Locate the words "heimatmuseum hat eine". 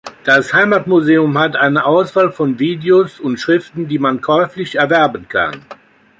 0.51-1.85